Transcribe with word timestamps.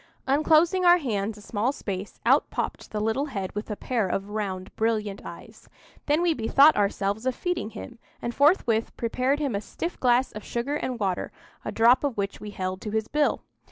Unclosing 0.25 0.83
our 0.83 0.97
hands 0.97 1.37
a 1.37 1.41
small 1.43 1.71
space, 1.71 2.19
out 2.25 2.49
popped 2.49 2.89
the 2.89 2.99
little 2.99 3.25
head 3.27 3.53
with 3.53 3.69
a 3.69 3.75
pair 3.75 4.07
of 4.07 4.31
round 4.31 4.75
brilliant 4.75 5.21
eyes. 5.23 5.69
Then 6.07 6.23
we 6.23 6.33
bethought 6.33 6.75
ourselves 6.75 7.27
of 7.27 7.35
feeding 7.35 7.69
him, 7.69 7.99
and 8.19 8.33
forthwith 8.33 8.97
prepared 8.97 9.37
him 9.37 9.53
a 9.53 9.61
stiff 9.61 9.99
glass 9.99 10.31
of 10.31 10.43
sugar 10.43 10.73
and 10.75 10.99
water, 10.99 11.31
a 11.63 11.71
drop 11.71 12.03
of 12.03 12.17
which 12.17 12.39
we 12.41 12.49
held 12.49 12.81
to 12.81 12.89
his 12.89 13.07
bill. 13.09 13.43